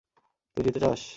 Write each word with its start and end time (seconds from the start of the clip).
তুই 0.57 0.63
যেতে 0.65 0.79
চাস? 0.79 1.01